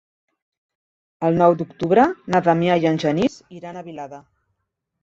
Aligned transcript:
El 1.29 1.37
nou 1.43 1.53
d'octubre 1.59 2.07
na 2.35 2.43
Damià 2.49 2.81
i 2.87 2.91
en 2.95 2.99
Genís 3.07 3.39
iran 3.61 3.81
a 3.85 3.89
Vilada. 3.93 4.27